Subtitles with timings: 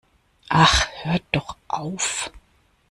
[0.49, 2.31] Ach, hör doch auf!